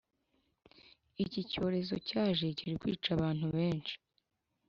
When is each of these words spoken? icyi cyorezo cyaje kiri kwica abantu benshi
icyi 1.23 1.41
cyorezo 1.51 1.95
cyaje 2.07 2.43
kiri 2.57 2.73
kwica 2.81 3.09
abantu 3.17 3.45
benshi 3.55 3.95